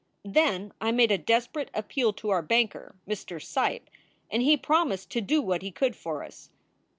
[0.25, 3.39] Then I made a desperate appeal to our banker, Mr.
[3.39, 3.83] Seipp,
[4.31, 6.49] and he promised to do what he could for us.